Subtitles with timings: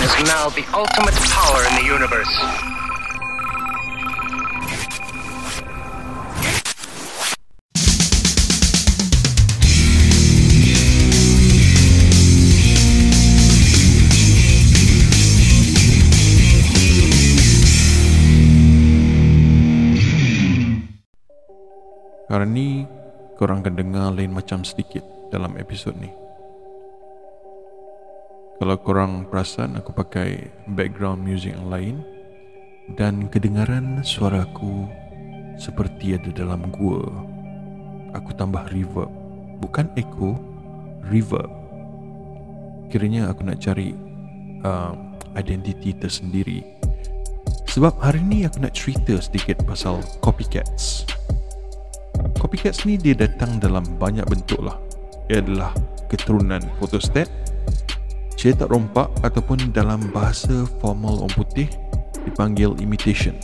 [0.00, 2.34] is now the ultimate power in the universe.
[22.30, 22.86] Hari ni
[23.36, 26.29] korang akan dengar lain macam sedikit dalam episod ni.
[28.60, 31.96] Kalau korang perasan aku pakai background music yang lain
[32.92, 34.84] dan kedengaran suara aku
[35.56, 37.00] seperti ada dalam gua.
[38.12, 39.08] Aku tambah reverb,
[39.64, 40.36] bukan echo,
[41.08, 41.48] reverb.
[42.92, 43.96] Kiranya aku nak cari
[44.60, 44.92] uh,
[45.40, 46.60] identiti tersendiri.
[47.64, 51.08] Sebab hari ni aku nak cerita sedikit pasal copycats.
[52.36, 54.76] Copycats ni dia datang dalam banyak bentuk lah
[55.32, 55.72] Ia adalah
[56.12, 57.24] keturunan photostat
[58.40, 61.68] Cetak rompak ataupun dalam bahasa formal orang putih
[62.24, 63.36] Dipanggil imitation.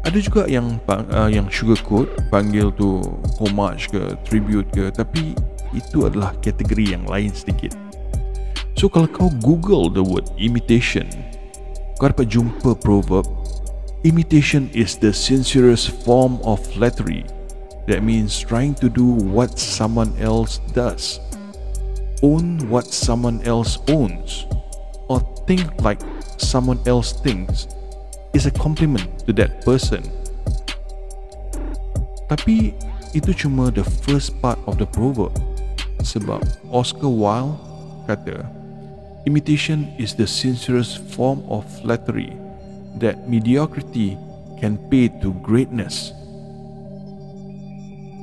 [0.00, 3.04] Ada juga yang uh, yang sugarcoat Panggil tu
[3.36, 5.36] homage ke tribute ke Tapi
[5.76, 7.76] itu adalah kategori yang lain sedikit.
[8.80, 11.12] So kalau kau google the word imitation
[12.00, 13.28] Kau dapat jumpa proverb
[14.08, 17.28] Imitation is the sincerest form of flattery.
[17.90, 21.18] That means trying to do what someone else does,
[22.22, 24.46] own what someone else owns,
[25.08, 26.00] or think like
[26.38, 27.68] someone else thinks
[28.32, 30.04] is a compliment to that person.
[32.26, 32.74] Tapi
[33.14, 35.32] itu cuma the first part of the proverb.
[36.02, 37.56] Sebab Oscar Wilde
[38.06, 38.46] kata,
[39.24, 42.34] imitation is the sincerest form of flattery
[42.98, 44.18] that mediocrity
[44.58, 46.12] can pay to greatness.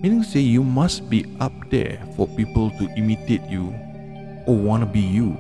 [0.04, 3.72] Meaning say you must be up there for people to imitate you
[4.44, 5.40] or wanna be you.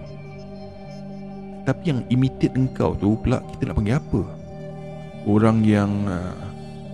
[1.67, 4.23] Tapi yang imitate engkau tu pula kita nak panggil apa?
[5.27, 6.31] Orang yang uh,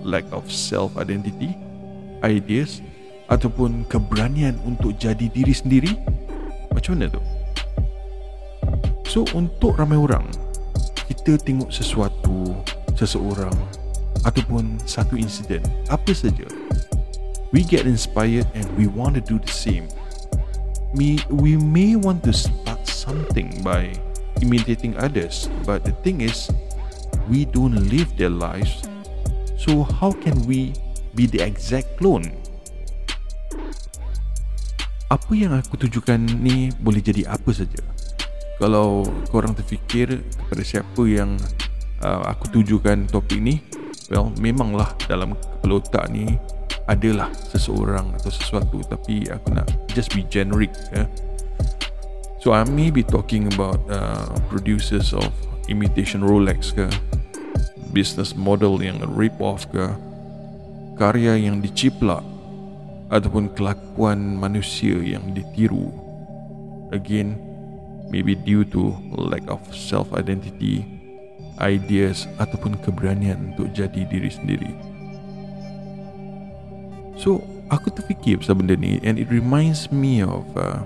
[0.01, 1.53] lack of self identity,
[2.25, 2.81] ideas
[3.29, 5.93] ataupun keberanian untuk jadi diri sendiri?
[6.73, 7.21] Macam mana tu?
[9.05, 10.25] So untuk ramai orang
[11.05, 12.49] kita tengok sesuatu,
[12.97, 13.53] seseorang
[14.25, 16.49] ataupun satu insiden apa saja
[17.51, 19.89] we get inspired and we want to do the same.
[20.93, 23.93] We, we may want to start something by
[24.41, 26.49] imitating others, but the thing is,
[27.29, 28.85] we don't live their lives,
[29.57, 30.73] so how can we
[31.13, 32.25] be the exact clone?
[35.09, 37.81] Apa yang aku tujukan ni boleh jadi apa saja.
[38.61, 39.01] Kalau
[39.33, 41.33] korang terfikir kepada siapa yang
[42.05, 43.57] uh, aku tujukan topik ni,
[44.13, 46.37] well, memanglah dalam kepala otak ni
[46.89, 51.05] adalah seseorang atau sesuatu tapi aku nak just be generic ya.
[52.41, 55.29] So I may be talking about uh, producers of
[55.69, 56.89] imitation Rolex ke
[57.93, 59.85] business model yang rip off ke
[60.97, 62.25] karya yang diciplak
[63.13, 65.93] ataupun kelakuan manusia yang ditiru
[66.89, 67.37] again
[68.09, 70.85] maybe due to lack of self identity
[71.61, 74.71] ideas ataupun keberanian untuk jadi diri sendiri
[77.19, 80.79] So aku terfikir pasal benda ni And it reminds me of uh,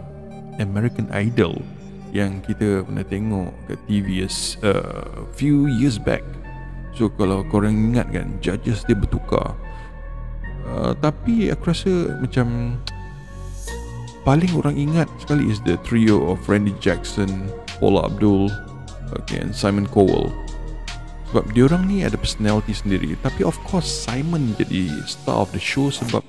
[0.57, 1.61] American Idol
[2.09, 4.29] Yang kita pernah tengok kat TV a
[4.65, 6.21] uh, few years back.
[6.93, 9.57] So kalau korang ingat kan Judges dia bertukar.
[10.65, 12.77] Uh, Tapi aku rasa macam
[14.23, 18.47] Paling orang ingat sekali is the trio of Randy Jackson Paula Abdul
[19.13, 20.42] okay, And Simon Cowell
[21.33, 23.17] sebab dia orang ni ada personality sendiri.
[23.25, 26.21] Tapi of course Simon jadi star of the show sebab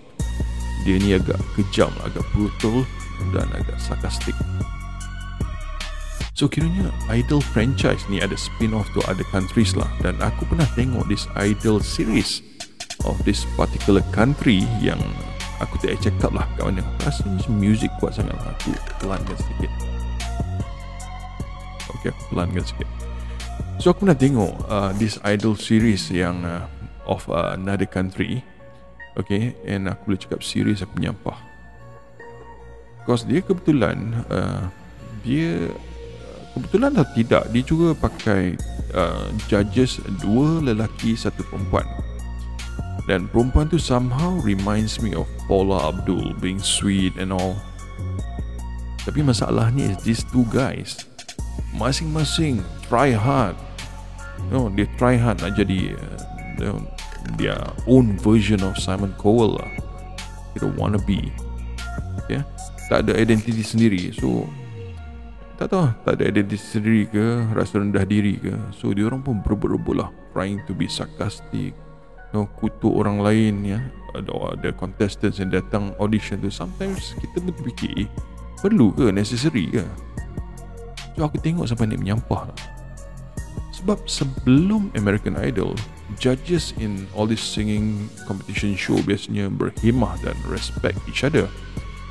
[0.88, 2.88] dia ni agak kejam agak brutal
[3.36, 4.32] dan agak sarkastik.
[6.32, 9.92] So kiranya Idol franchise ni ada spin-off to other countries lah.
[10.00, 12.40] Dan aku pernah tengok this Idol series
[13.04, 15.04] of this particular country yang
[15.60, 16.80] aku tak check up lah kat mana.
[17.04, 18.56] Rasanya music kuat sangat lah.
[18.56, 18.72] Aku
[19.04, 19.68] pelankan sedikit
[22.04, 22.88] ok aku pelankan sikit
[23.82, 26.64] So aku nak tengok uh, this idol series yang uh,
[27.04, 28.40] of uh, another country.
[29.14, 31.38] Okay, and aku boleh cakap series aku menyampah.
[33.02, 34.66] Because dia kebetulan uh,
[35.22, 35.70] dia
[36.56, 38.56] kebetulan atau tidak dia juga pakai
[38.96, 41.86] uh, judges dua lelaki satu perempuan.
[43.04, 47.60] Dan perempuan tu somehow reminds me of Paula Abdul being sweet and all.
[49.04, 51.04] Tapi masalahnya is these two guys
[51.74, 53.58] masing-masing try hard.
[54.38, 56.18] You know, dia try hard nak jadi uh,
[56.58, 56.78] you know,
[57.36, 59.70] their own version of Simon Cowell lah.
[60.54, 61.30] Kita wanna be.
[62.24, 62.42] Okay?
[62.88, 64.12] tak ada identiti sendiri.
[64.12, 64.44] So
[65.56, 67.24] tak tahu tak ada identiti sendiri ke
[67.56, 68.52] rasa rendah diri ke.
[68.74, 70.10] So dia orang pun berebut-rebut lah.
[70.36, 73.80] Trying to be sarcastic you know, kutuk orang lain ya.
[74.14, 76.52] Ada ada contestants yang datang audition tu.
[76.52, 78.08] Sometimes kita pun terfikir eh,
[78.60, 79.82] perlu ke necessary ke
[81.14, 82.50] so aku tengok sampai ni menyampah
[83.74, 85.74] sebab sebelum American Idol
[86.20, 91.46] judges in all this singing competition show biasanya berhemah dan respect each other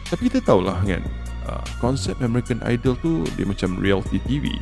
[0.07, 1.03] tapi kita tahulah kan
[1.47, 4.53] uh, konsep American Idol tu dia macam reality TV.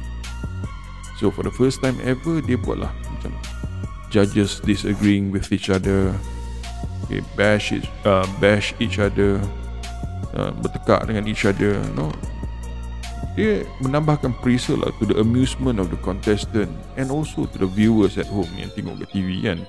[1.19, 3.35] So for the first time ever dia buat lah macam
[4.09, 6.15] judges disagreeing with each other,
[7.05, 9.43] okay, bash each, uh, bash each other,
[10.35, 12.11] uh, bertekak dengan each other, no.
[13.31, 18.19] Dia menambahkan pressure lah to the amusement of the contestant and also to the viewers
[18.19, 19.63] at home yang tengok ke TV kan.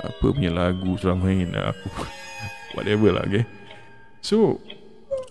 [0.00, 1.88] Apa punya lagu selama main aku
[2.72, 3.44] whatever lah okay.
[4.24, 4.64] So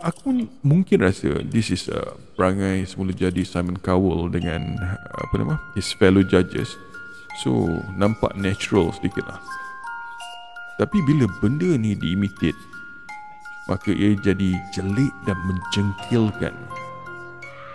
[0.03, 4.75] aku mungkin rasa this is a perangai semula jadi Simon Cowell dengan
[5.15, 6.75] apa nama his fellow judges
[7.39, 7.65] so
[7.95, 9.39] nampak natural sedikit lah
[10.75, 12.59] tapi bila benda ni diimitate
[13.71, 16.51] maka ia jadi jelik dan menjengkilkan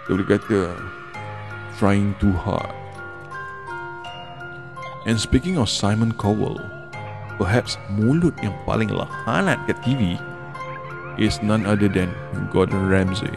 [0.08, 0.72] dia boleh kata
[1.76, 2.72] trying too hard
[5.04, 6.56] and speaking of Simon Cowell
[7.38, 10.18] perhaps mulut yang paling lahanat kat TV
[11.18, 12.14] is none other than
[12.54, 13.34] Gordon Ramsay.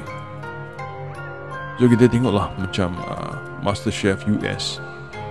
[1.81, 3.33] So kita tengoklah macam uh,
[3.65, 4.77] MasterChef US.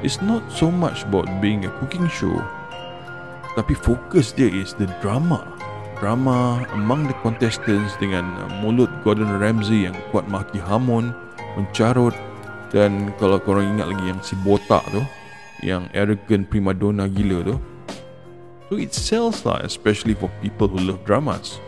[0.02, 2.42] It's not so much about being a cooking show.
[3.54, 5.46] Tapi fokus dia is the drama.
[6.02, 11.14] Drama among the contestants dengan uh, mulut Gordon Ramsay yang kuat maki hamun,
[11.58, 12.14] mencarut
[12.70, 15.02] dan kalau korang ingat lagi yang si botak tu,
[15.66, 17.56] yang arrogant prima donna gila tu.
[18.70, 21.58] So it sells lah especially for people who love dramas.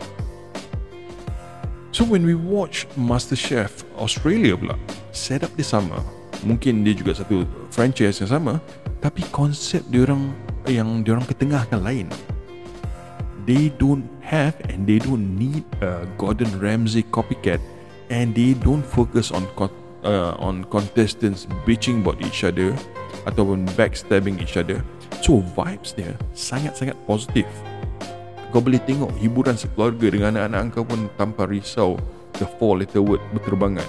[1.91, 4.79] So when we watch MasterChef Australia pula
[5.11, 5.99] set up dia sama.
[6.43, 8.63] Mungkin dia juga satu franchise yang sama
[9.03, 10.31] tapi konsep dia orang
[10.65, 12.07] yang dia orang ketengahkan lain.
[13.43, 17.59] They don't have and they don't need a Gordon Ramsay copycat
[18.09, 19.47] and they don't focus on
[20.03, 22.75] uh, on contestants bitching about each other
[23.23, 24.83] ataupun backstabbing each other.
[25.23, 27.47] So vibes dia sangat-sangat positif
[28.53, 31.97] kau boleh tengok hiburan sekeluarga dengan anak-anak kau pun tanpa risau
[32.37, 33.87] the four letter word berterbangan.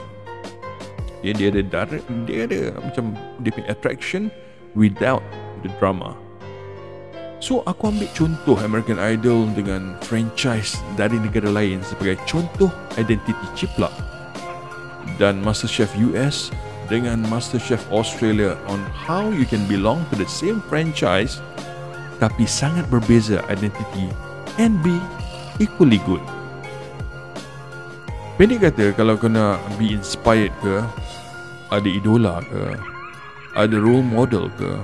[1.20, 3.12] Dia, dia ada darah, dia ada macam
[3.44, 4.32] dia punya attraction
[4.72, 5.20] without
[5.60, 6.17] the drama
[7.42, 13.70] so aku ambil contoh American Idol dengan franchise dari negara lain sebagai contoh identity chip
[13.78, 13.92] lah
[15.16, 16.50] dan MasterChef US
[16.90, 21.40] dengan MasterChef Australia on how you can belong to the same franchise
[22.22, 24.08] tapi sangat berbeza identity
[24.58, 24.94] and be
[25.58, 26.22] equally good.
[28.34, 30.82] Pendek kata kalau kau nak be inspired ke,
[31.70, 32.62] ada idola ke,
[33.54, 34.75] ada role model ke,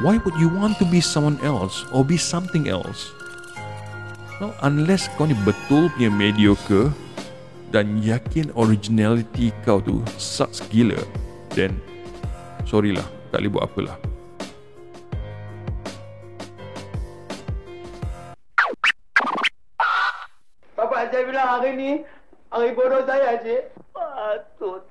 [0.00, 3.08] why would you want to be someone else or be something else?
[4.36, 6.92] No, unless kau ni betul punya mediocre
[7.72, 11.00] dan yakin originality kau tu sucks gila,
[11.56, 11.80] then
[12.68, 13.96] sorry lah, tak boleh buat apalah.
[20.76, 21.90] Bapak saya bilang hari ni
[22.52, 23.72] hari bodoh saya cik.
[23.96, 24.84] Patut